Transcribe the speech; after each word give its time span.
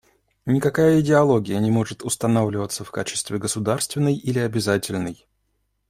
Никакая 0.47 0.99
идеология 0.99 1.59
не 1.59 1.69
может 1.69 2.01
устанавливаться 2.01 2.83
в 2.83 2.89
качестве 2.89 3.37
государственной 3.37 4.15
или 4.15 4.39
обязательной. 4.39 5.27